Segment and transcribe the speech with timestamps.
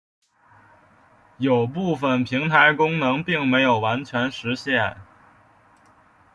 [1.37, 4.97] 有部分平台功能并没有完全实现。